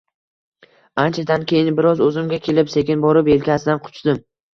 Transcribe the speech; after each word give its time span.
Anchadan 1.01 1.43
keyin 1.51 1.69
biroz 1.79 2.01
o’zimga 2.05 2.39
kelib, 2.47 2.71
sekin 2.77 3.05
borib 3.05 3.29
yelkasidan 3.33 3.83
quchdim: 3.85 4.19